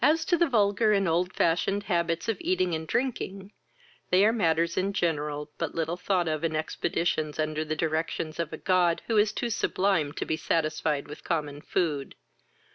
As 0.03 0.25
to 0.25 0.35
the 0.35 0.49
vulgar 0.49 0.93
and 0.93 1.07
old 1.07 1.31
fashioned 1.31 1.83
habits 1.83 2.27
of 2.27 2.37
eating 2.41 2.73
and 2.73 2.87
drinking, 2.87 3.51
they 4.09 4.25
are 4.25 4.33
matters 4.33 4.75
in 4.75 4.93
general 4.93 5.51
but 5.59 5.75
little 5.75 5.95
thought 5.95 6.27
of 6.27 6.43
in 6.43 6.55
expeditions 6.55 7.37
under 7.37 7.63
the 7.63 7.75
directions 7.75 8.39
of 8.39 8.51
a 8.51 8.57
god 8.57 9.03
who 9.05 9.17
is 9.19 9.31
too 9.31 9.51
sublime 9.51 10.11
to 10.13 10.25
be 10.25 10.37
satisfied 10.37 11.07
with 11.07 11.23
common 11.23 11.61
food. 11.61 12.15